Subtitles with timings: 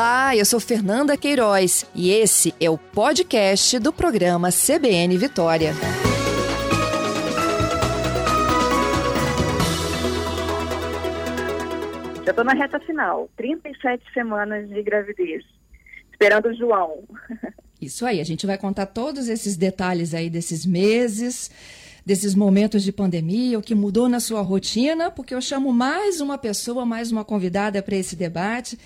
[0.00, 5.74] Olá, eu sou Fernanda Queiroz e esse é o podcast do programa CBN Vitória.
[12.24, 15.44] Já estou na reta final, 37 semanas de gravidez,
[16.10, 17.04] esperando o João.
[17.78, 21.50] Isso aí, a gente vai contar todos esses detalhes aí desses meses,
[22.06, 26.38] desses momentos de pandemia, o que mudou na sua rotina, porque eu chamo mais uma
[26.38, 28.78] pessoa, mais uma convidada para esse debate.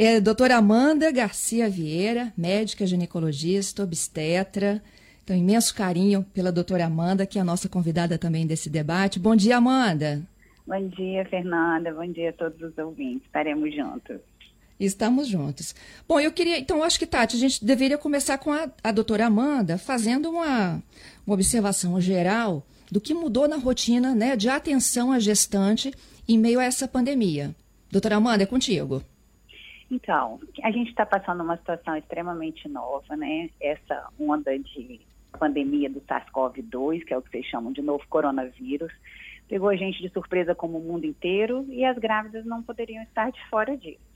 [0.00, 4.80] É doutora Amanda Garcia Vieira, médica ginecologista, obstetra.
[5.24, 9.18] Então, imenso carinho pela doutora Amanda, que é a nossa convidada também desse debate.
[9.18, 10.22] Bom dia, Amanda.
[10.64, 11.92] Bom dia, Fernanda.
[11.92, 13.26] Bom dia a todos os ouvintes.
[13.26, 14.18] Estaremos juntos.
[14.78, 15.74] Estamos juntos.
[16.06, 16.60] Bom, eu queria.
[16.60, 20.80] Então, acho que, Tati, a gente deveria começar com a, a doutora Amanda fazendo uma,
[21.26, 25.92] uma observação geral do que mudou na rotina né, de atenção à gestante
[26.28, 27.52] em meio a essa pandemia.
[27.90, 29.02] Doutora Amanda, é contigo.
[29.90, 33.48] Então, a gente está passando uma situação extremamente nova, né?
[33.60, 35.00] Essa onda de
[35.38, 38.92] pandemia do SARS-CoV-2, que é o que vocês chamam de novo coronavírus,
[39.48, 43.30] pegou a gente de surpresa como o mundo inteiro e as grávidas não poderiam estar
[43.30, 44.07] de fora disso.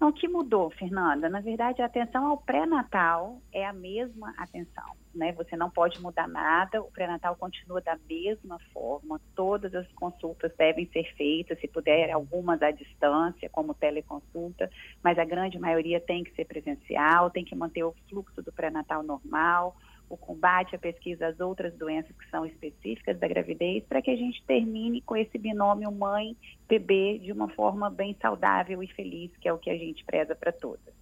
[0.00, 1.28] Então, o que mudou, Fernanda?
[1.28, 5.30] Na verdade, a atenção ao pré-natal é a mesma atenção, né?
[5.32, 10.86] Você não pode mudar nada, o pré-natal continua da mesma forma, todas as consultas devem
[10.86, 14.70] ser feitas, se puder, algumas à distância, como teleconsulta,
[15.04, 19.02] mas a grande maioria tem que ser presencial, tem que manter o fluxo do pré-natal
[19.02, 19.76] normal,
[20.10, 24.16] o combate, a pesquisa às outras doenças que são específicas da gravidez, para que a
[24.16, 29.52] gente termine com esse binômio mãe-bebê de uma forma bem saudável e feliz, que é
[29.52, 30.99] o que a gente preza para todas.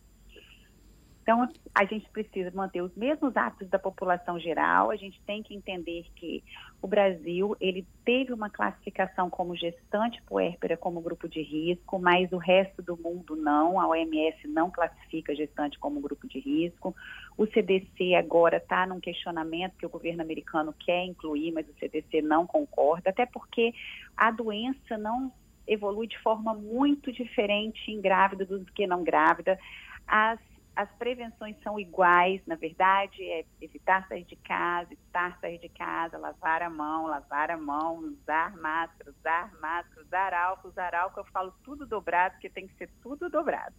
[1.29, 4.91] Então, a gente precisa manter os mesmos hábitos da população geral.
[4.91, 6.43] A gente tem que entender que
[6.81, 12.39] o Brasil ele teve uma classificação como gestante puérpera como grupo de risco, mas o
[12.39, 13.79] resto do mundo não.
[13.79, 16.97] A OMS não classifica gestante como grupo de risco.
[17.37, 22.23] O CDC agora está num questionamento que o governo americano quer incluir, mas o CDC
[22.23, 23.75] não concorda, até porque
[24.17, 25.31] a doença não
[25.67, 29.59] evolui de forma muito diferente em grávida do que não grávida.
[30.07, 30.39] As
[30.79, 36.17] as prevenções são iguais, na verdade, é evitar sair de casa, evitar sair de casa,
[36.17, 41.25] lavar a mão, lavar a mão, usar máscara, usar máscara, usar álcool, usar álcool, eu
[41.33, 43.75] falo tudo dobrado, porque tem que ser tudo dobrado.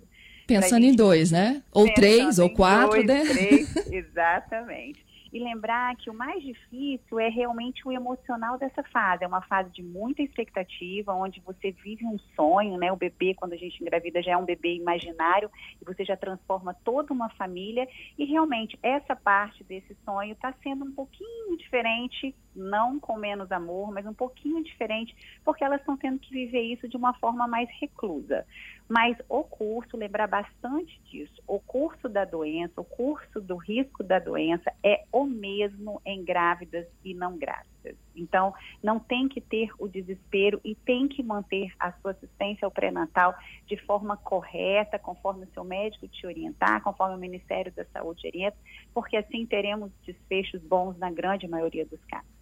[0.46, 1.64] Pensando gente, em dois, né?
[1.72, 3.22] Ou três, ou quatro, dois, né?
[3.22, 9.24] Três, exatamente e lembrar que o mais difícil é realmente o emocional dessa fase.
[9.24, 12.92] É uma fase de muita expectativa, onde você vive um sonho, né?
[12.92, 15.52] O bebê, quando a gente engravida, já é um bebê imaginário
[15.82, 17.88] e você já transforma toda uma família.
[18.18, 23.92] E realmente essa parte desse sonho está sendo um pouquinho diferente, não com menos amor,
[23.92, 27.70] mas um pouquinho diferente, porque elas estão tendo que viver isso de uma forma mais
[27.80, 28.46] reclusa.
[28.90, 34.18] Mas o curso, lembrar bastante disso, o curso da doença, o curso do risco da
[34.18, 37.96] doença é o mesmo em grávidas e não grávidas.
[38.16, 38.52] Então,
[38.82, 43.36] não tem que ter o desespero e tem que manter a sua assistência ao pré-natal
[43.68, 48.58] de forma correta, conforme o seu médico te orientar, conforme o Ministério da Saúde orienta,
[48.92, 52.39] porque assim teremos desfechos bons na grande maioria dos casos.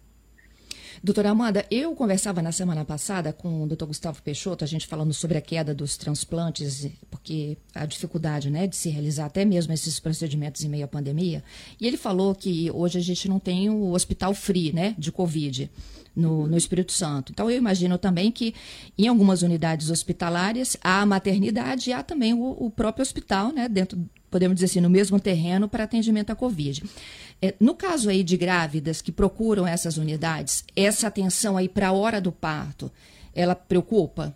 [1.02, 5.14] Doutora Amanda, eu conversava na semana passada com o doutor Gustavo Peixoto, a gente falando
[5.14, 10.00] sobre a queda dos transplantes, porque a dificuldade né, de se realizar até mesmo esses
[10.00, 11.44] procedimentos em meio à pandemia.
[11.80, 15.70] E ele falou que hoje a gente não tem o hospital free né, de Covid.
[16.16, 17.30] No, no, Espírito Santo.
[17.30, 18.52] Então, eu imagino também que
[18.96, 23.68] em algumas unidades hospitalares há a maternidade e há também o, o próprio hospital, né,
[23.68, 23.96] dentro,
[24.30, 26.82] podemos dizer assim, no mesmo terreno para atendimento à Covid.
[27.40, 31.92] É, no caso aí de grávidas que procuram essas unidades, essa atenção aí para a
[31.92, 32.90] hora do parto,
[33.34, 34.34] ela preocupa?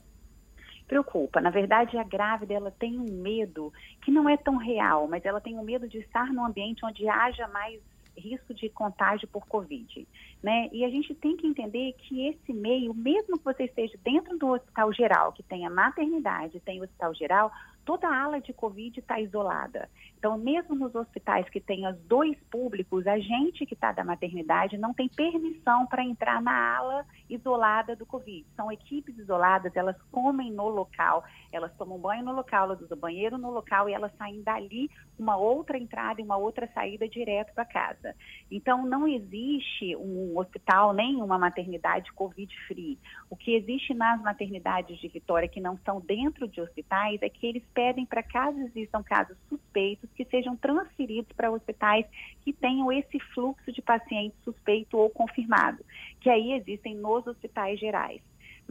[0.87, 1.41] Preocupa.
[1.41, 5.41] Na verdade, a grávida ela tem um medo que não é tão real, mas ela
[5.41, 7.81] tem um medo de estar num ambiente onde haja mais
[8.17, 10.07] risco de contágio por Covid.
[10.43, 10.69] Né?
[10.73, 14.49] E a gente tem que entender que esse meio, mesmo que você esteja dentro do
[14.49, 17.51] hospital geral, que tenha maternidade, tem o hospital geral,
[17.85, 19.89] toda a ala de Covid está isolada.
[20.23, 24.79] Então, mesmo nos hospitais que têm os dois públicos, a gente que está da maternidade
[24.79, 28.47] não tem permissão para entrar na ala isolada do Covid.
[28.55, 33.37] São equipes isoladas, elas comem no local, elas tomam banho no local, elas usam banheiro
[33.37, 34.89] no local e elas saem dali
[35.19, 38.15] uma outra entrada e uma outra saída direto para casa.
[38.49, 42.97] Então, não existe um hospital nem uma maternidade Covid-free.
[43.29, 47.45] O que existe nas maternidades de Vitória que não são dentro de hospitais é que
[47.45, 52.07] eles pedem para caso existam casos suspeitos que sejam transferidos para hospitais
[52.43, 55.85] que tenham esse fluxo de paciente suspeito ou confirmado,
[56.21, 58.21] que aí existem nos hospitais gerais.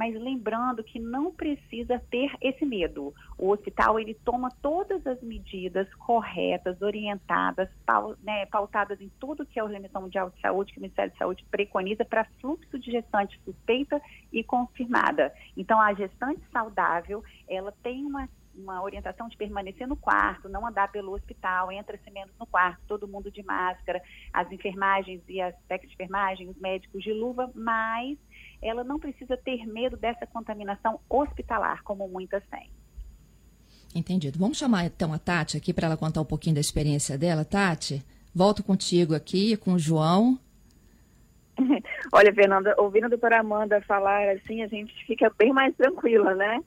[0.01, 3.13] mas lembrando que não precisa ter esse medo.
[3.37, 7.69] O hospital ele toma todas as medidas corretas, orientadas,
[8.23, 11.45] né, pautadas em tudo que a Organização Mundial de Saúde, que o Ministério de Saúde
[11.49, 14.01] preconiza para fluxo de gestante suspeita
[14.31, 15.33] e confirmada.
[15.55, 20.91] Então, a gestante saudável, ela tem uma uma orientação de permanecer no quarto, não andar
[20.91, 24.01] pelo hospital, entra-se menos no quarto, todo mundo de máscara,
[24.33, 28.17] as enfermagens e as técnicas de enfermagem, os médicos de luva, mas
[28.61, 32.69] ela não precisa ter medo dessa contaminação hospitalar, como muitas têm.
[33.93, 34.39] Entendido.
[34.39, 37.43] Vamos chamar então a Tati aqui para ela contar um pouquinho da experiência dela.
[37.43, 40.39] Tati, volto contigo aqui com o João.
[42.13, 46.61] Olha, Fernanda, ouvindo a doutora Amanda falar assim, a gente fica bem mais tranquila, né?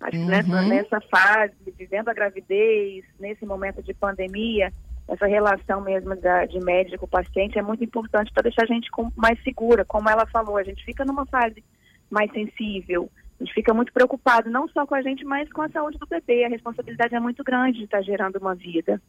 [0.00, 0.68] Acho que nessa, uhum.
[0.68, 4.72] nessa fase, vivendo a gravidez, nesse momento de pandemia,
[5.08, 9.42] essa relação mesmo da, de médico-paciente é muito importante para deixar a gente com, mais
[9.42, 9.84] segura.
[9.84, 11.64] Como ela falou, a gente fica numa fase
[12.10, 13.10] mais sensível,
[13.40, 16.06] a gente fica muito preocupado, não só com a gente, mas com a saúde do
[16.06, 16.44] bebê.
[16.44, 19.00] A responsabilidade é muito grande de estar gerando uma vida.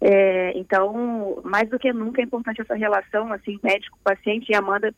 [0.00, 4.50] É, então, mais do que nunca é importante essa relação, assim, médico-paciente.
[4.50, 4.94] E Amanda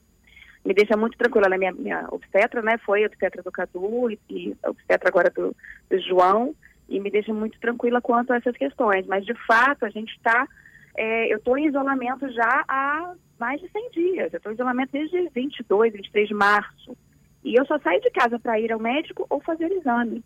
[0.64, 1.46] me deixa muito tranquila.
[1.46, 2.78] Ela é minha, minha obstetra, né?
[2.78, 5.54] Foi obstetra do Cadu e, e obstetra agora do,
[5.90, 6.54] do, João.
[6.88, 9.06] E me deixa muito tranquila quanto a essas questões.
[9.06, 10.46] Mas, de fato, a gente está...
[10.94, 14.32] É, eu estou em isolamento já há mais de 100 dias.
[14.32, 16.96] Eu estou em isolamento desde 22, 23 de março.
[17.42, 20.22] E eu só saio de casa para ir ao médico ou fazer exame.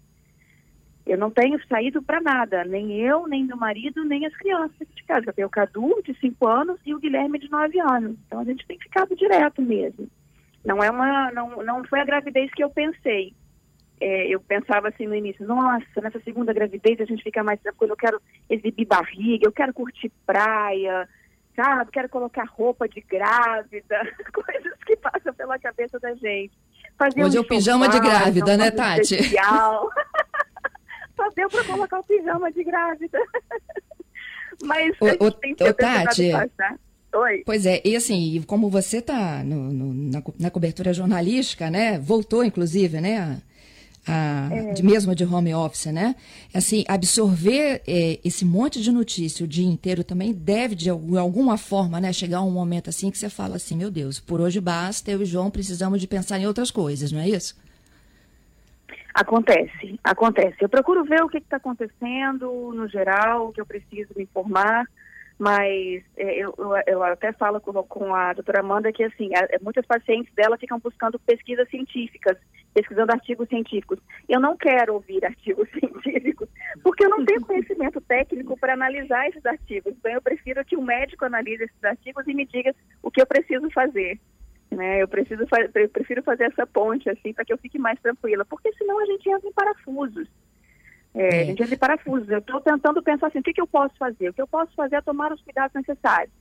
[1.06, 5.04] Eu não tenho saído para nada, nem eu, nem meu marido, nem as crianças de
[5.04, 5.26] casa.
[5.28, 8.16] Eu tenho o Cadu, de 5 anos, e o Guilherme, de 9 anos.
[8.26, 10.08] Então a gente tem ficado direto mesmo.
[10.66, 13.32] Não é uma, não, não foi a gravidez que eu pensei.
[14.00, 17.92] É, eu pensava assim no início, nossa, nessa segunda gravidez a gente fica mais tranquilo,
[17.92, 18.20] eu quero
[18.50, 21.08] exibir barriga, eu quero curtir praia,
[21.54, 21.90] sabe?
[21.92, 23.96] Quero colocar roupa de grávida,
[24.34, 26.52] coisas que passam pela cabeça da gente.
[26.98, 29.16] Fazer Hoje um é o pijama de grávida, né, Tati?
[31.16, 33.18] Só deu para colocar o pijama de grávida.
[34.62, 36.78] Mas o, o, tem o Tati, passar.
[37.16, 37.42] Oi.
[37.46, 41.98] Pois é, e assim, como você está na, na, cobertura jornalística, né?
[41.98, 43.40] Voltou, inclusive, né?
[44.06, 44.72] A, é.
[44.74, 46.14] de, mesmo de home office, né?
[46.52, 51.98] Assim, absorver é, esse monte de notícia o dia inteiro também deve, de alguma forma,
[52.00, 55.22] né, chegar um momento assim que você fala assim, meu Deus, por hoje basta, eu
[55.22, 57.56] e João precisamos de pensar em outras coisas, não é isso?
[59.12, 60.56] Acontece, acontece.
[60.60, 64.86] Eu procuro ver o que está acontecendo no geral, o que eu preciso me informar
[65.38, 66.54] mas é, eu,
[66.86, 70.78] eu, até falo com, com, a doutora Amanda que, assim, é, muitas pacientes dela ficam
[70.78, 72.38] buscando pesquisas científicas,
[72.72, 73.98] pesquisando artigos científicos.
[74.26, 76.48] Eu não quero ouvir artigos científicos,
[76.82, 79.92] porque eu não tenho conhecimento técnico para analisar esses artigos.
[79.92, 83.26] Então, eu prefiro que um médico analise esses artigos e me diga o que eu
[83.26, 84.18] preciso fazer.
[84.70, 85.02] Né?
[85.02, 85.44] Eu, preciso,
[85.74, 89.04] eu prefiro fazer essa ponte, assim, para que eu fique mais tranquila, porque senão a
[89.04, 90.28] gente entra em parafusos.
[91.16, 91.40] É, é.
[91.40, 92.28] A gente em parafusos.
[92.28, 94.28] Eu estou tentando pensar assim, o que, que eu posso fazer?
[94.28, 96.32] O que eu posso fazer é tomar os cuidados necessários.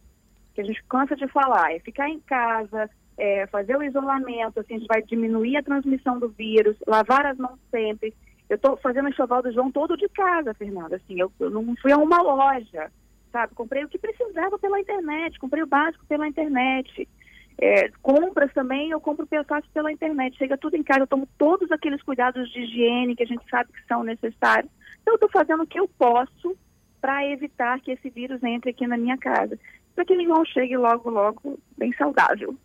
[0.53, 4.75] Que a gente cansa de falar, é ficar em casa, é, fazer o isolamento, assim,
[4.75, 8.13] a gente vai diminuir a transmissão do vírus, lavar as mãos sempre.
[8.49, 10.97] Eu estou fazendo o enxoval do João todo de casa, Fernanda.
[10.97, 12.91] Assim, eu, eu não fui a uma loja,
[13.31, 13.55] sabe?
[13.55, 17.07] Comprei o que precisava pela internet, comprei o básico pela internet.
[17.57, 20.37] É, compras também, eu compro fácil pela internet.
[20.37, 23.71] Chega tudo em casa, eu tomo todos aqueles cuidados de higiene que a gente sabe
[23.71, 24.71] que são necessários.
[25.01, 26.57] Então, eu estou fazendo o que eu posso
[26.99, 29.57] para evitar que esse vírus entre aqui na minha casa.
[29.93, 32.55] Para que ele não chegue logo, logo bem saudável.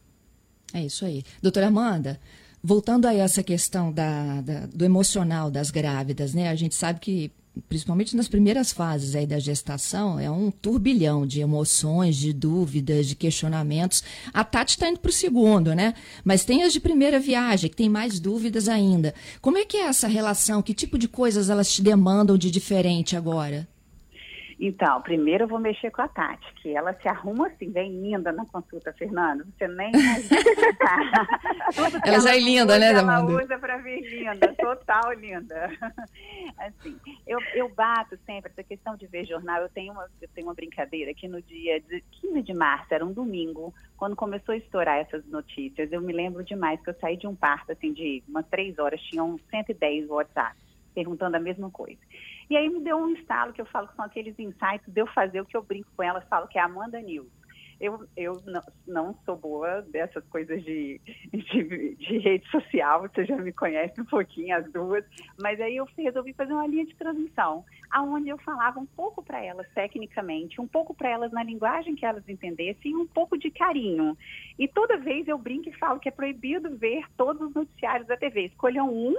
[0.75, 1.23] É isso aí.
[1.43, 2.19] Doutora Amanda,
[2.63, 6.49] voltando a essa questão da, da, do emocional das grávidas, né?
[6.49, 7.31] A gente sabe que
[7.69, 13.15] principalmente nas primeiras fases aí da gestação, é um turbilhão de emoções, de dúvidas, de
[13.15, 14.03] questionamentos.
[14.33, 15.95] A Tati está indo para o segundo, né?
[16.25, 19.15] Mas tem as de primeira viagem, que tem mais dúvidas ainda.
[19.41, 20.63] Como é que é essa relação?
[20.63, 23.69] Que tipo de coisas elas te demandam de diferente agora?
[24.63, 28.31] Então, primeiro eu vou mexer com a Tati, que ela se arruma assim, bem linda
[28.31, 29.47] na consulta, Fernando.
[29.57, 30.41] Você nem imagina.
[32.05, 33.43] ela já é linda, né, Ela Amanda?
[33.43, 35.71] usa para vir linda, total linda.
[36.59, 36.95] Assim,
[37.27, 39.63] eu, eu bato sempre essa questão de ver jornal.
[39.63, 43.05] Eu tenho uma, eu tenho uma brincadeira que no dia de 15 de março, era
[43.05, 47.17] um domingo, quando começou a estourar essas notícias, eu me lembro demais que eu saí
[47.17, 50.55] de um parto, assim, de umas três horas, tinha uns 110 WhatsApp
[50.95, 52.01] perguntando a mesma coisa.
[52.51, 55.07] E aí me deu um estalo que eu falo que são aqueles insights de eu
[55.07, 57.31] fazer o que eu brinco com elas, falo que é Amanda News.
[57.81, 61.01] Eu, eu não, não sou boa dessas coisas de,
[61.33, 65.03] de, de, rede social, você já me conhece um pouquinho, as duas,
[65.41, 69.43] mas aí eu resolvi fazer uma linha de transmissão, aonde eu falava um pouco para
[69.43, 74.15] elas tecnicamente, um pouco para elas na linguagem que elas entendessem um pouco de carinho.
[74.59, 78.17] E toda vez eu brinco e falo que é proibido ver todos os noticiários da
[78.17, 78.47] TV.
[78.47, 79.15] Escolham um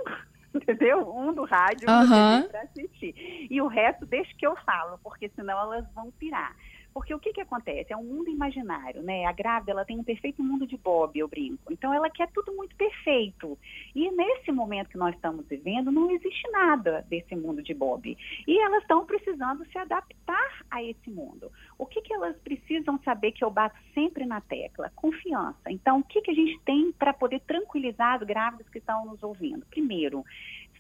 [0.56, 1.14] entendeu?
[1.16, 2.48] Um do rádio uhum.
[2.48, 3.16] para assistir.
[3.50, 6.56] E o resto deixa que eu falo, porque senão elas vão pirar.
[6.94, 7.94] Porque o que, que acontece?
[7.94, 9.26] É um mundo imaginário, né?
[9.26, 11.72] A grávida, ela tem um perfeito mundo de Bob, eu brinco.
[11.72, 13.58] Então, ela quer tudo muito perfeito.
[13.96, 18.18] E nesse momento que nós estamos vivendo, não existe nada desse mundo de Bob.
[18.48, 21.52] E elas estão precisando se adaptar a esse mundo.
[21.78, 24.92] O que, que elas precisam saber que eu bato sempre na tecla?
[24.96, 25.72] Confiança.
[25.72, 29.24] Então, o que, que a gente tem para poder tranquilizar as grávidas que estão nos
[29.24, 29.66] ouvindo?
[29.68, 30.26] Primeiro,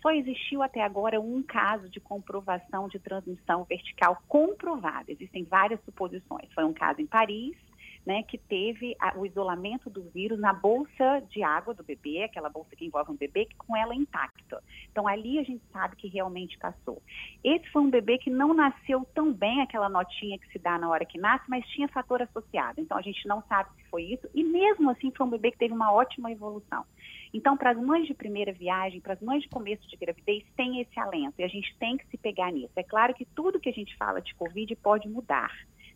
[0.01, 5.11] só existiu até agora um caso de comprovação de transmissão vertical comprovada.
[5.11, 6.51] Existem várias suposições.
[6.53, 7.55] Foi um caso em Paris,
[8.05, 12.49] né, que teve a, o isolamento do vírus na bolsa de água do bebê, aquela
[12.49, 14.63] bolsa que envolve um bebê, com ela intacta.
[14.91, 17.01] Então, ali a gente sabe que realmente passou.
[17.43, 20.89] Esse foi um bebê que não nasceu tão bem, aquela notinha que se dá na
[20.89, 22.81] hora que nasce, mas tinha fator associado.
[22.81, 24.27] Então, a gente não sabe se foi isso.
[24.33, 26.85] E mesmo assim, foi um bebê que teve uma ótima evolução.
[27.33, 30.81] Então, para as mães de primeira viagem, para as mães de começo de gravidez, tem
[30.81, 32.73] esse alento e a gente tem que se pegar nisso.
[32.75, 35.51] É claro que tudo que a gente fala de Covid pode mudar,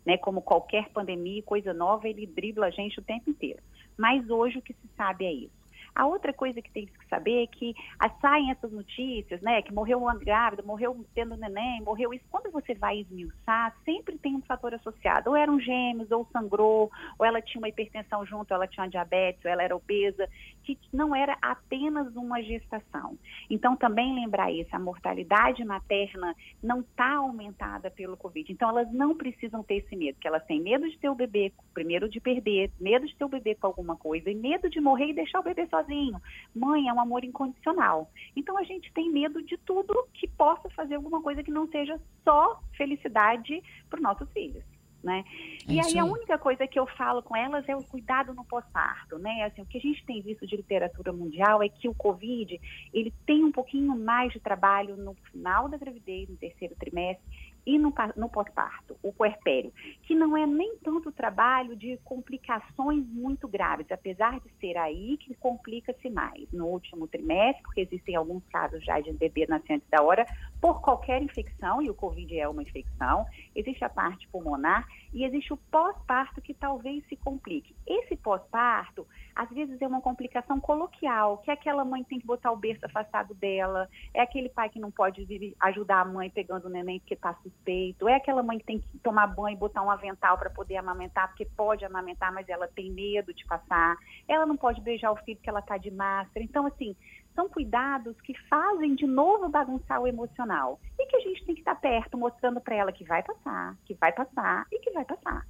[0.06, 0.16] né?
[0.16, 3.60] Como qualquer pandemia, coisa nova, ele dribla a gente o tempo inteiro.
[3.98, 5.66] Mas hoje o que se sabe é isso.
[5.94, 7.74] A outra coisa que tem que saber que
[8.20, 9.62] saem essas notícias, né?
[9.62, 12.24] Que morreu uma grávida, morreu tendo neném, morreu isso.
[12.30, 15.30] Quando você vai esmiuçar, sempre tem um fator associado.
[15.30, 18.90] Ou eram gêmeos, ou sangrou, ou ela tinha uma hipertensão junto, ou ela tinha uma
[18.90, 20.28] diabetes, ou ela era obesa,
[20.64, 23.18] que não era apenas uma gestação.
[23.48, 28.52] Então, também lembrar isso, a mortalidade materna não está aumentada pelo Covid.
[28.52, 31.52] Então, elas não precisam ter esse medo, que elas têm medo de ter o bebê,
[31.72, 35.08] primeiro de perder, medo de ter o bebê com alguma coisa, e medo de morrer
[35.08, 36.20] e deixar o bebê sozinho.
[36.54, 38.10] Mãe é um amor incondicional.
[38.34, 42.00] Então a gente tem medo de tudo que possa fazer alguma coisa que não seja
[42.24, 44.64] só felicidade para os nossos filhos.
[45.02, 45.24] Né?
[45.68, 48.44] É e aí a única coisa que eu falo com elas é o cuidado no
[48.44, 49.44] pós-parto, né?
[49.44, 52.60] Assim, o que a gente tem visto de literatura mundial é que o COVID,
[52.92, 57.24] ele tem um pouquinho mais de trabalho no final da gravidez, no terceiro trimestre,
[57.66, 59.72] e no, no pós-parto, o puerpério,
[60.04, 65.34] que não é nem tanto trabalho de complicações muito graves, apesar de ser aí que
[65.34, 70.24] complica-se mais no último trimestre, porque existem alguns casos já de bebê nascente da hora,
[70.60, 75.52] por qualquer infecção, e o Covid é uma infecção, existe a parte pulmonar e existe
[75.52, 77.74] o pós-parto que talvez se complique.
[77.86, 82.52] Esse pós-parto, às vezes, é uma complicação coloquial, que é aquela mãe tem que botar
[82.52, 85.26] o berço afastado dela, é aquele pai que não pode
[85.60, 88.98] ajudar a mãe pegando o neném porque está suspeito, é aquela mãe que tem que
[88.98, 92.90] tomar banho e botar um avental para poder amamentar, porque pode amamentar, mas ela tem
[92.90, 93.96] medo de passar,
[94.28, 96.44] ela não pode beijar o filho porque ela está de máscara.
[96.44, 96.94] Então, assim,
[97.34, 101.60] são cuidados que fazem de novo bagunçar o emocional e que a gente tem que
[101.60, 105.46] estar perto, mostrando para ela que vai passar, que vai passar e que vai passar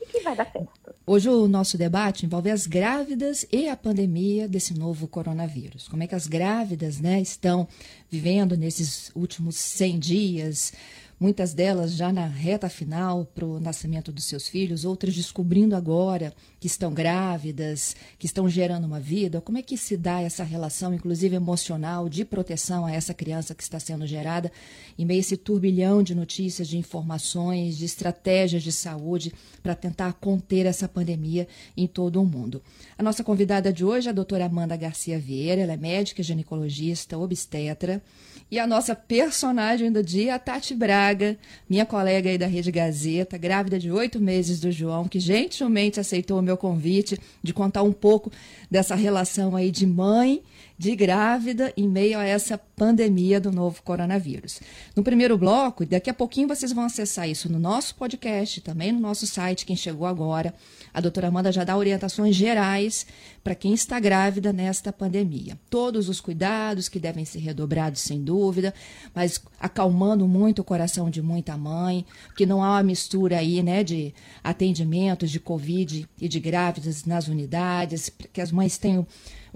[0.00, 0.94] e que vai dar certo.
[1.06, 5.88] Hoje o nosso debate envolve as grávidas e a pandemia desse novo coronavírus.
[5.88, 7.66] Como é que as grávidas, né, estão
[8.10, 10.72] vivendo nesses últimos 100 dias?
[11.18, 16.34] Muitas delas já na reta final para o nascimento dos seus filhos, outras descobrindo agora
[16.66, 19.40] que estão grávidas, que estão gerando uma vida.
[19.40, 23.62] Como é que se dá essa relação, inclusive emocional, de proteção a essa criança que
[23.62, 24.50] está sendo gerada,
[24.98, 29.32] em meio a esse turbilhão de notícias, de informações, de estratégias de saúde
[29.62, 31.46] para tentar conter essa pandemia
[31.76, 32.60] em todo o mundo?
[32.98, 37.16] A nossa convidada de hoje é a doutora Amanda Garcia Vieira, ela é médica, ginecologista,
[37.16, 38.02] obstetra.
[38.48, 41.36] E a nossa personagem do dia, a Tati Braga,
[41.68, 46.38] minha colega aí da Rede Gazeta, grávida de oito meses do João, que gentilmente aceitou
[46.38, 48.30] o meu convite de contar um pouco
[48.70, 50.42] dessa relação aí de mãe,
[50.78, 54.60] de grávida, em meio a essa pandemia do novo coronavírus.
[54.94, 59.00] No primeiro bloco, daqui a pouquinho vocês vão acessar isso no nosso podcast, também no
[59.00, 60.52] nosso site, quem chegou agora.
[60.92, 63.06] A doutora Amanda já dá orientações gerais
[63.42, 65.58] para quem está grávida nesta pandemia.
[65.70, 68.74] Todos os cuidados que devem ser redobrados, sem dúvida,
[69.14, 72.04] mas acalmando muito o coração de muita mãe,
[72.36, 74.12] que não há uma mistura aí, né, de
[74.44, 79.06] atendimentos de Covid e de grávidas nas unidades, que as mães tenham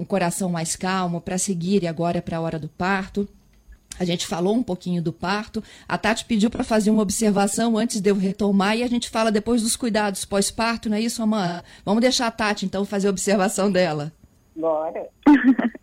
[0.01, 3.29] um coração mais calmo para seguir agora para a hora do parto.
[3.99, 5.63] A gente falou um pouquinho do parto.
[5.87, 9.31] A Tati pediu para fazer uma observação antes de eu retomar e a gente fala
[9.31, 11.63] depois dos cuidados pós-parto, não é isso, Amanda?
[11.85, 14.11] Vamos deixar a Tati, então, fazer a observação dela.
[14.57, 15.07] Bora.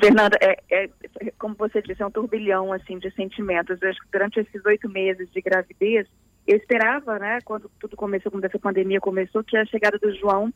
[0.00, 0.90] Fernanda, é, é,
[1.38, 3.80] como você disse, é um turbilhão assim, de sentimentos.
[3.80, 6.08] Eu acho que durante esses oito meses de gravidez,
[6.44, 10.52] eu esperava, né, quando tudo começou, quando essa pandemia começou, que a chegada do João,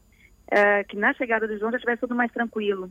[0.51, 2.91] é, que na chegada do João já tivesse tudo mais tranquilo,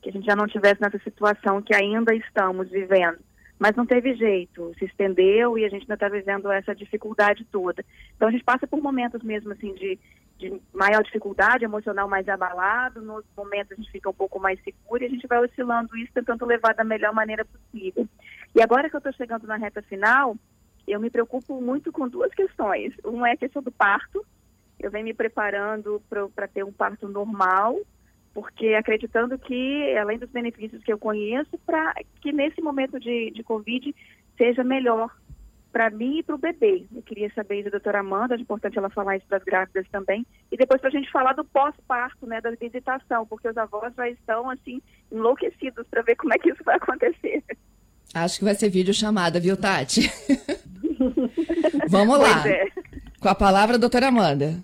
[0.00, 3.18] que a gente já não tivesse nessa situação que ainda estamos vivendo.
[3.58, 7.84] Mas não teve jeito, se estendeu e a gente ainda está vivendo essa dificuldade toda.
[8.16, 9.98] Então a gente passa por momentos mesmo assim de,
[10.38, 15.02] de maior dificuldade, emocional mais abalado, nos momentos a gente fica um pouco mais seguro
[15.02, 18.08] e a gente vai oscilando isso, tentando levar da melhor maneira possível.
[18.54, 20.36] E agora que eu estou chegando na reta final,
[20.86, 22.92] eu me preocupo muito com duas questões.
[23.04, 24.24] Uma é a questão do parto.
[24.84, 26.02] Eu venho me preparando
[26.34, 27.80] para ter um parto normal,
[28.34, 33.42] porque acreditando que, além dos benefícios que eu conheço, para que nesse momento de, de
[33.42, 33.94] Covid
[34.36, 35.10] seja melhor
[35.72, 36.84] para mim e para o bebê.
[36.94, 40.26] Eu queria saber da doutora Amanda, é importante ela falar isso para as grávidas também,
[40.52, 44.08] e depois para a gente falar do pós-parto, né, da visitação, porque os avós já
[44.08, 47.42] estão, assim, enlouquecidos para ver como é que isso vai acontecer.
[48.14, 50.02] Acho que vai ser vídeo chamada, viu, Tati?
[51.88, 52.46] Vamos lá.
[52.46, 52.68] É.
[53.24, 54.62] Com a palavra, doutora Amanda.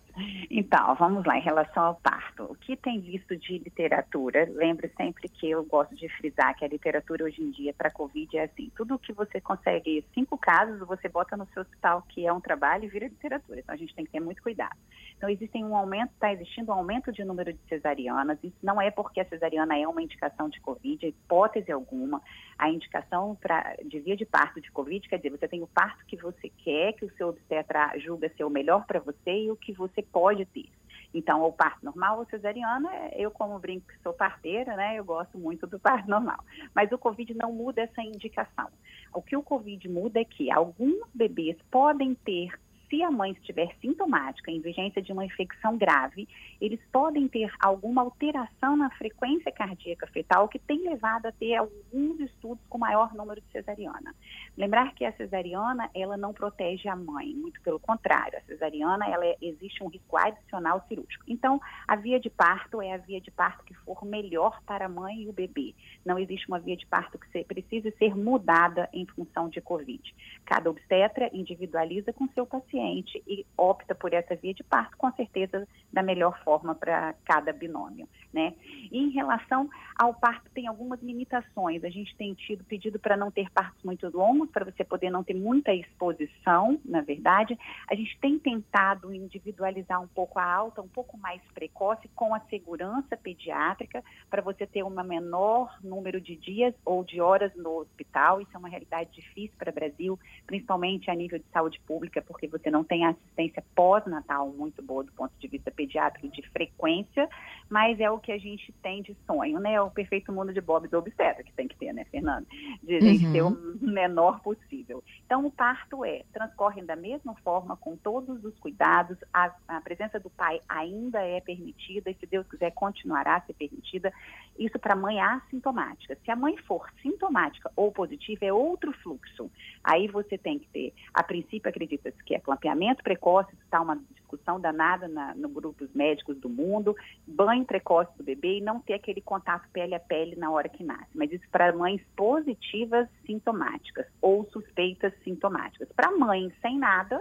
[0.52, 2.42] Então, vamos lá, em relação ao parto.
[2.42, 6.68] O que tem visto de literatura, lembre sempre que eu gosto de frisar que a
[6.68, 11.08] literatura hoje em dia para Covid é assim, tudo que você consegue, cinco casos, você
[11.08, 13.60] bota no seu hospital, que é um trabalho, e vira literatura.
[13.60, 14.76] Então, a gente tem que ter muito cuidado.
[15.16, 18.36] Então, existem um aumento, está existindo um aumento de número de cesarianas.
[18.42, 22.20] Isso não é porque a cesariana é uma indicação de Covid, hipótese alguma.
[22.58, 26.04] A indicação pra, de via de parto de Covid quer dizer, você tem o parto
[26.06, 29.56] que você quer, que o seu obstetra julga ser o melhor para você e o
[29.56, 30.70] que você pode ter.
[31.12, 35.36] Então, o parto normal ou cesariana, eu como brinco que sou parteira, né, eu gosto
[35.38, 36.38] muito do parto normal.
[36.74, 38.68] Mas o Covid não muda essa indicação.
[39.12, 42.52] O que o Covid muda é que alguns bebês podem ter
[42.90, 46.28] se a mãe estiver sintomática, em vigência de uma infecção grave,
[46.60, 52.18] eles podem ter alguma alteração na frequência cardíaca fetal, que tem levado a ter alguns
[52.18, 54.12] estudos com maior número de cesariana.
[54.58, 59.24] Lembrar que a cesariana, ela não protege a mãe, muito pelo contrário, a cesariana, ela
[59.24, 61.24] é, existe um risco adicional cirúrgico.
[61.28, 64.88] Então, a via de parto é a via de parto que for melhor para a
[64.88, 65.74] mãe e o bebê.
[66.04, 70.02] Não existe uma via de parto que se, precise ser mudada em função de Covid.
[70.44, 75.12] Cada obstetra individualiza com seu paciente paciente e opta por essa via de parto, com
[75.12, 78.54] certeza da melhor forma para cada binômio, né?
[78.90, 79.68] E em relação
[79.98, 81.84] ao parto, tem algumas limitações.
[81.84, 85.22] A gente tem tido pedido para não ter partos muito longos, para você poder não
[85.22, 87.58] ter muita exposição, na verdade.
[87.88, 92.40] A gente tem tentado individualizar um pouco a alta, um pouco mais precoce, com a
[92.40, 98.40] segurança pediátrica, para você ter um menor número de dias ou de horas no hospital.
[98.40, 102.46] Isso é uma realidade difícil para o Brasil, principalmente a nível de saúde pública, porque
[102.46, 107.28] você não tem assistência pós-natal muito boa do ponto de vista pediátrico de frequência,
[107.68, 109.74] mas é o que a gente tem de sonho, né?
[109.74, 112.46] É o perfeito mundo de Bob do obstetra que tem que ter, né, Fernanda?
[112.82, 113.32] De gente uhum.
[113.32, 115.02] ter o menor possível.
[115.24, 120.18] Então, o parto é, transcorre da mesma forma, com todos os cuidados, a, a presença
[120.18, 124.12] do pai ainda é permitida e, se Deus quiser, continuará a ser permitida.
[124.58, 126.18] Isso para a mãe assintomática.
[126.24, 129.50] Se a mãe for sintomática ou positiva, é outro fluxo.
[129.82, 134.60] Aí você tem que ter, a princípio, acredita-se que é clampeamento precoce, está uma discussão
[134.60, 136.94] danada na, no grupos médicos do mundo,
[137.26, 140.84] banho precoce do bebê e não ter aquele contato pele a pele na hora que
[140.84, 141.10] nasce.
[141.14, 145.88] Mas isso para mães positivas sintomáticas ou suspeitas sintomáticas.
[145.96, 147.20] Para mães sem nada,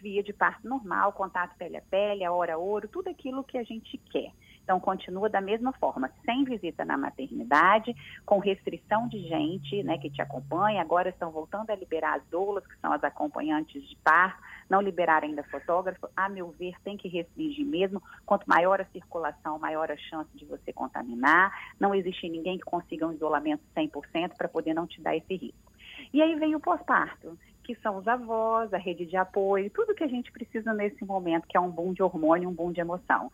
[0.00, 3.62] via de parto normal, contato pele a pele, a hora ouro, tudo aquilo que a
[3.62, 4.32] gente quer.
[4.66, 10.10] Então, continua da mesma forma, sem visita na maternidade, com restrição de gente né, que
[10.10, 10.80] te acompanha.
[10.80, 15.28] Agora estão voltando a liberar as doulas, que são as acompanhantes de parto, não liberaram
[15.28, 16.08] ainda fotógrafo.
[16.16, 18.02] A meu ver, tem que restringir mesmo.
[18.26, 21.52] Quanto maior a circulação, maior a chance de você contaminar.
[21.78, 25.72] Não existe ninguém que consiga um isolamento 100% para poder não te dar esse risco.
[26.12, 30.02] E aí vem o pós-parto, que são os avós, a rede de apoio, tudo que
[30.02, 33.30] a gente precisa nesse momento, que é um boom de hormônio, um boom de emoção.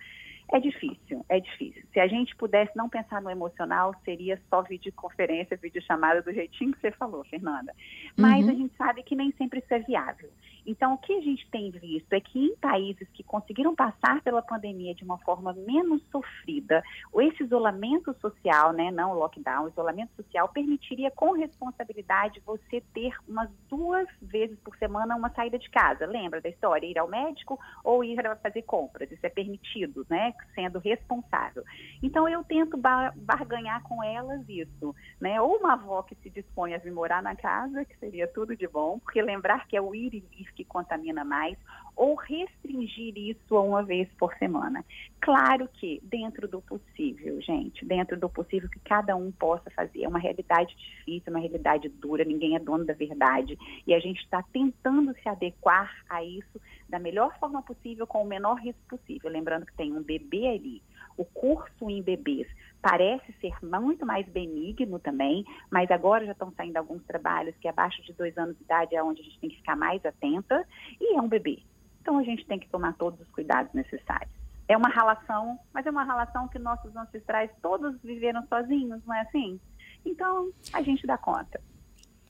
[0.53, 1.83] É difícil, é difícil.
[1.95, 6.81] Se a gente pudesse não pensar no emocional, seria só videoconferência, videochamada do jeitinho que
[6.81, 7.73] você falou, Fernanda.
[8.15, 8.51] Mas uhum.
[8.51, 10.29] a gente sabe que nem sempre isso é viável.
[10.67, 14.43] Então, o que a gente tem visto é que em países que conseguiram passar pela
[14.43, 16.83] pandemia de uma forma menos sofrida,
[17.21, 23.15] esse isolamento social, né, não o lockdown, o isolamento social permitiria com responsabilidade você ter
[23.27, 26.07] umas duas vezes por semana uma saída de casa.
[26.07, 26.87] Lembra da história?
[26.87, 29.11] Ir ao médico ou ir fazer compras.
[29.11, 31.65] Isso é permitido, né, sendo responsável.
[32.03, 35.41] Então, eu tento bar barganhar com elas isso, né?
[35.41, 38.67] Ou uma avó que se dispõe a vir morar na casa, que seria tudo de
[38.67, 40.23] bom, porque lembrar que é o ir e
[40.55, 41.57] que contamina mais,
[41.95, 44.85] ou restringir isso a uma vez por semana.
[45.21, 50.05] Claro que dentro do possível, gente, dentro do possível que cada um possa fazer.
[50.05, 53.59] É uma realidade difícil, uma realidade dura, ninguém é dono da verdade.
[53.87, 58.27] E a gente está tentando se adequar a isso da melhor forma possível, com o
[58.27, 59.31] menor risco possível.
[59.31, 60.83] Lembrando que tem um bebê ali.
[61.17, 62.49] O curso em bebês
[62.83, 68.03] parece ser muito mais benigno também, mas agora já estão saindo alguns trabalhos que abaixo
[68.03, 70.67] de dois anos de idade é onde a gente tem que ficar mais atenta,
[71.01, 71.63] e é um bebê.
[72.01, 74.33] Então a gente tem que tomar todos os cuidados necessários.
[74.67, 79.21] É uma relação, mas é uma relação que nossos ancestrais todos viveram sozinhos, não é
[79.21, 79.61] assim?
[80.05, 81.61] Então a gente dá conta.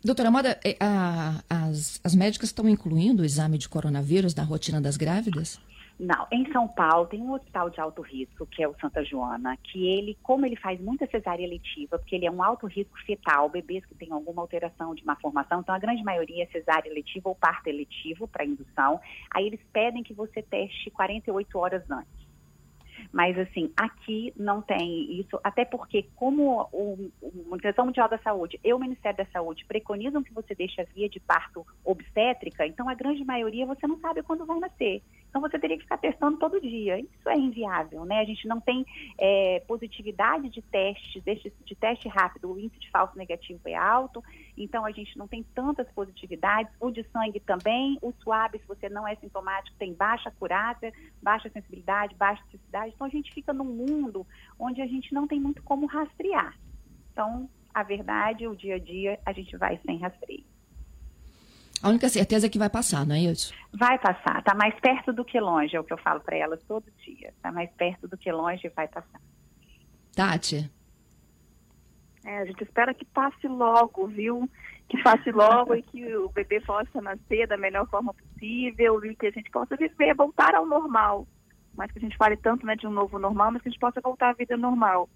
[0.04, 0.76] Doutora Moda, é,
[1.48, 5.60] as, as médicas estão incluindo o exame de coronavírus na rotina das grávidas?
[6.02, 9.56] Não, em São Paulo tem um hospital de alto risco, que é o Santa Joana,
[9.62, 13.48] que ele, como ele faz muita cesárea letiva, porque ele é um alto risco fetal,
[13.48, 17.36] bebês que têm alguma alteração de formação, então a grande maioria é cesárea letiva ou
[17.36, 19.00] parto eletivo para indução,
[19.32, 22.32] aí eles pedem que você teste 48 horas antes.
[23.12, 28.58] Mas, assim, aqui não tem isso, até porque, como o, o Organização Mundial da Saúde
[28.64, 32.88] e o Ministério da Saúde preconizam que você deixe a via de parto obstétrica, então
[32.88, 35.00] a grande maioria você não sabe quando vai nascer.
[35.32, 37.00] Então você teria que ficar testando todo dia.
[37.00, 38.20] Isso é inviável, né?
[38.20, 38.84] A gente não tem
[39.18, 44.22] é, positividade de teste, de, de teste rápido, o índice de falso negativo é alto,
[44.58, 46.70] então a gente não tem tantas positividades.
[46.78, 50.92] O de sangue também, o suave, se você não é sintomático, tem baixa curácia,
[51.22, 52.92] baixa sensibilidade, baixa toxicidade.
[52.94, 54.26] Então a gente fica num mundo
[54.58, 56.54] onde a gente não tem muito como rastrear.
[57.10, 60.51] Então, a verdade, o dia a dia, a gente vai sem rastreio.
[61.82, 63.52] A única certeza é que vai passar, não é isso?
[63.72, 64.38] Vai passar.
[64.38, 67.30] Está mais perto do que longe, é o que eu falo para elas todo dia.
[67.30, 69.20] Está mais perto do que longe e vai passar.
[70.14, 70.70] Tati?
[72.24, 74.48] É, a gente espera que passe logo, viu?
[74.88, 79.26] Que passe logo e que o bebê possa nascer da melhor forma possível e que
[79.26, 81.26] a gente possa viver, voltar ao normal.
[81.74, 83.80] Mas que a gente fale tanto né, de um novo normal, mas que a gente
[83.80, 85.08] possa voltar à vida normal.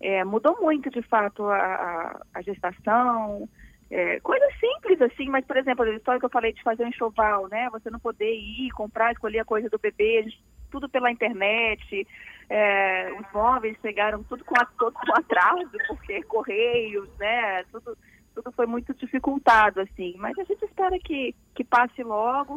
[0.00, 3.48] É, mudou muito, de fato, a, a gestação,
[3.92, 6.88] é, coisas simples assim, mas, por exemplo, a história que eu falei de fazer um
[6.88, 7.68] enxoval, né?
[7.72, 10.26] Você não poder ir, comprar, escolher a coisa do bebê,
[10.70, 12.08] tudo pela internet.
[12.48, 17.64] É, os móveis chegaram tudo com, a, todo com atraso, porque correios, né?
[17.64, 17.94] Tudo,
[18.34, 20.14] tudo foi muito dificultado, assim.
[20.16, 22.56] Mas a gente espera que, que passe logo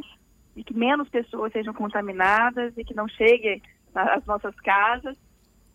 [0.55, 3.61] e que menos pessoas sejam contaminadas e que não chegue
[3.93, 5.17] às nossas casas,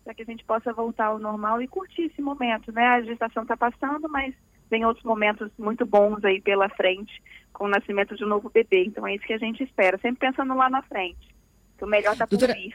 [0.03, 2.87] para que a gente possa voltar ao normal e curtir esse momento, né?
[2.87, 4.33] A gestação está passando, mas
[4.71, 7.21] vem outros momentos muito bons aí pela frente
[7.53, 8.85] com o nascimento de um novo bebê.
[8.85, 11.35] Então é isso que a gente espera, sempre pensando lá na frente.
[11.77, 12.53] Que o melhor está por Doutora...
[12.53, 12.73] vir.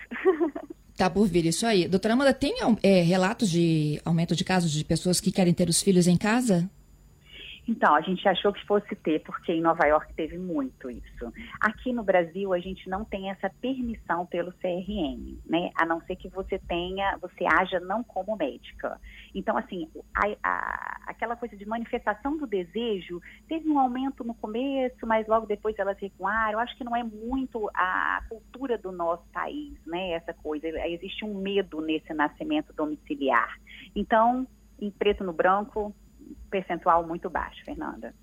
[0.93, 1.89] Está por vir, isso aí.
[1.89, 5.83] Doutora Amanda, tem é, relatos de aumento de casos de pessoas que querem ter os
[5.83, 6.71] filhos em casa?
[7.69, 11.33] Então, a gente achou que fosse ter, porque em Nova York teve muito isso.
[11.61, 15.71] Aqui no Brasil, a gente não tem essa permissão pelo CRM, né?
[15.77, 19.01] A não ser que você tenha, você haja não como médica.
[19.35, 25.05] Então, assim, a, a, aquela coisa de manifestação do desejo teve um aumento no começo,
[25.05, 26.53] mas logo depois elas recuaram.
[26.53, 30.13] Eu acho que não é muito a cultura do nosso país, né?
[30.13, 30.69] Essa coisa.
[30.69, 33.59] Existe um medo nesse nascimento domiciliar.
[33.95, 34.47] Então,
[34.81, 35.95] em preto no branco,
[36.51, 38.15] percentual muito baixo, Fernanda.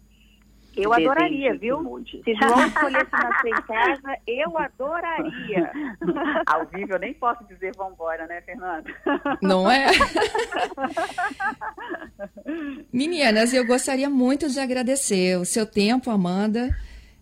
[0.75, 1.77] Eu adoraria, viu?
[2.23, 5.71] Se João escolhesse nascer em casa, eu adoraria.
[6.47, 8.89] Ao vivo eu nem posso dizer vambora, né, Fernanda?
[9.39, 9.87] Não é?
[12.91, 16.75] Meninas, eu gostaria muito de agradecer o seu tempo, Amanda.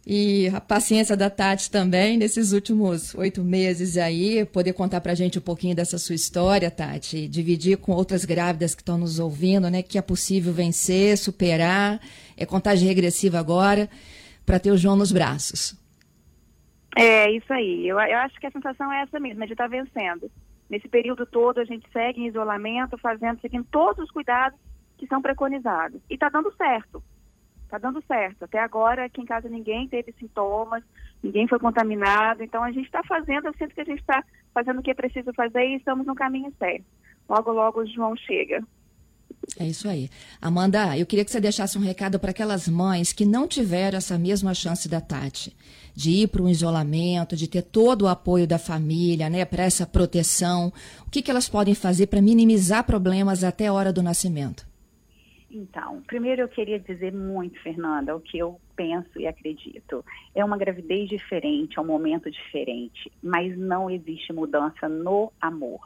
[0.06, 5.38] E a paciência da Tati também, nesses últimos oito meses aí, poder contar pra gente
[5.38, 9.84] um pouquinho dessa sua história, Tati, dividir com outras grávidas que estão nos ouvindo, né,
[9.84, 12.00] que é possível vencer, superar,
[12.36, 13.88] é contagem regressiva agora,
[14.44, 15.80] para ter o João nos braços.
[16.98, 17.88] É, isso aí.
[17.88, 20.32] Eu, eu acho que a sensação é essa mesmo, de estar tá vencendo.
[20.68, 24.60] Nesse período todo, a gente segue em isolamento, fazendo, seguindo todos os cuidados
[24.98, 26.02] que são preconizados.
[26.10, 27.04] E está dando certo.
[27.72, 28.44] Está dando certo.
[28.44, 30.84] Até agora, aqui em casa ninguém teve sintomas,
[31.24, 32.44] ninguém foi contaminado.
[32.44, 34.22] Então, a gente está fazendo, eu sinto que a gente está
[34.54, 36.84] fazendo o que é preciso fazer e estamos no caminho certo.
[37.30, 38.62] Logo, logo o João chega.
[39.58, 40.10] É isso aí.
[40.42, 44.18] Amanda, eu queria que você deixasse um recado para aquelas mães que não tiveram essa
[44.18, 45.56] mesma chance da Tati,
[45.96, 49.86] de ir para um isolamento, de ter todo o apoio da família, né, para essa
[49.86, 50.74] proteção.
[51.08, 54.70] O que, que elas podem fazer para minimizar problemas até a hora do nascimento?
[55.54, 60.04] Então, primeiro eu queria dizer muito, Fernanda, o que eu penso e acredito.
[60.34, 65.82] É uma gravidez diferente, é um momento diferente, mas não existe mudança no amor.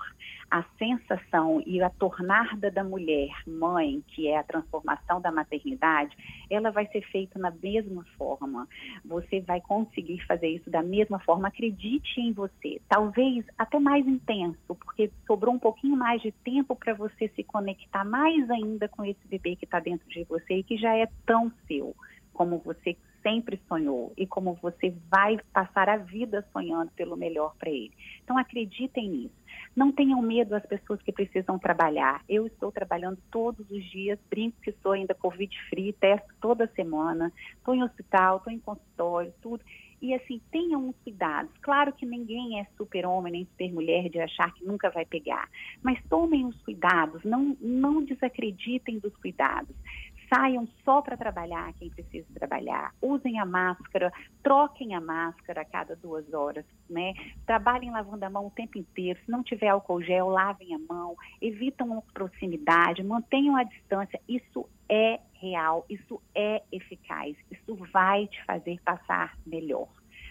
[0.49, 6.15] A sensação e a tornada da mulher mãe, que é a transformação da maternidade,
[6.49, 8.67] ela vai ser feita na mesma forma.
[9.03, 11.47] Você vai conseguir fazer isso da mesma forma.
[11.47, 12.79] Acredite em você.
[12.87, 18.05] Talvez até mais intenso, porque sobrou um pouquinho mais de tempo para você se conectar
[18.05, 21.51] mais ainda com esse bebê que está dentro de você e que já é tão
[21.67, 21.95] seu
[22.35, 27.71] como você sempre sonhou e como você vai passar a vida sonhando pelo melhor para
[27.71, 27.91] ele.
[28.23, 29.45] Então acreditem nisso.
[29.75, 32.21] Não tenham medo as pessoas que precisam trabalhar.
[32.29, 37.73] Eu estou trabalhando todos os dias, brinco que sou ainda Covid-free, testo toda semana, estou
[37.73, 39.63] em hospital, estou em consultório, tudo.
[40.01, 41.51] E assim, tenham os cuidados.
[41.61, 45.49] Claro que ninguém é super-homem nem super-mulher de achar que nunca vai pegar,
[45.81, 49.75] mas tomem os cuidados, não, não desacreditem dos cuidados
[50.35, 54.11] saiam só para trabalhar quem precisa trabalhar, usem a máscara,
[54.43, 57.13] troquem a máscara a cada duas horas, né?
[57.45, 59.19] Trabalhem lavando a mão o tempo inteiro.
[59.23, 64.19] Se não tiver álcool gel, lavem a mão, evitam a proximidade, mantenham a distância.
[64.27, 69.87] Isso é real, isso é eficaz, isso vai te fazer passar melhor.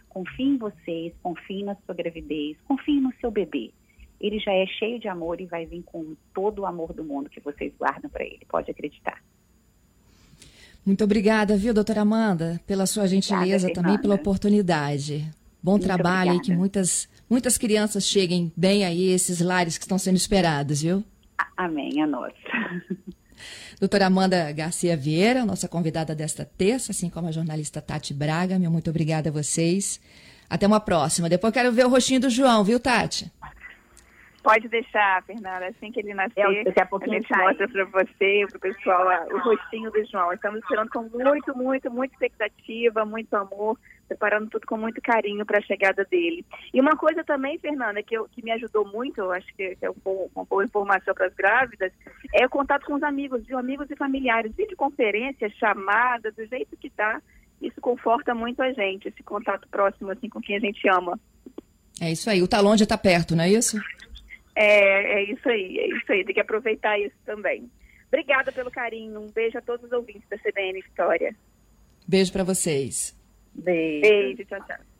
[0.08, 3.72] Confie em vocês, confie na sua gravidez, confie no seu bebê.
[4.20, 7.30] Ele já é cheio de amor e vai vir com todo o amor do mundo
[7.30, 9.20] que vocês guardam para ele, pode acreditar.
[10.84, 15.30] Muito obrigada, viu, doutora Amanda, pela sua gentileza obrigada, também, pela oportunidade.
[15.62, 16.36] Bom Muito trabalho obrigada.
[16.36, 21.02] e que muitas, muitas crianças cheguem bem aí, esses lares que estão sendo esperados, viu?
[21.56, 22.34] Amém, a nossa.
[23.80, 28.58] Doutora Amanda Garcia Vieira, nossa convidada desta terça, assim como a jornalista Tati Braga.
[28.58, 30.00] Meu muito obrigada a vocês.
[30.48, 31.28] Até uma próxima.
[31.28, 33.32] Depois quero ver o rostinho do João, viu, Tati?
[34.44, 35.68] Pode deixar, Fernanda.
[35.68, 37.46] Assim que ele nascer, a, a gente sai.
[37.46, 40.34] mostra para você, para o pessoal, o rostinho do João.
[40.34, 45.60] Estamos esperando com muito, muito, muita expectativa, muito amor, preparando tudo com muito carinho para
[45.60, 46.44] a chegada dele.
[46.74, 49.88] E uma coisa também, Fernanda, que, eu, que me ajudou muito, eu acho que é
[49.88, 51.90] uma boa informação para as grávidas,
[52.34, 53.56] é o contato com os amigos, viu?
[53.56, 57.22] amigos e familiares, videoconferência, chamada, do jeito que está.
[57.62, 61.18] Isso conforta muito a gente, esse contato próximo assim com quem a gente ama.
[61.98, 63.80] É isso aí, o já está perto, não é isso?
[64.54, 66.24] É, é isso aí, é isso aí.
[66.24, 67.70] Tem que aproveitar isso também.
[68.08, 69.20] Obrigada pelo carinho.
[69.20, 71.34] Um beijo a todos os ouvintes da CBN História.
[72.06, 73.16] Beijo para vocês.
[73.54, 74.02] Beijo.
[74.02, 74.93] Beijo, tchau, tchau.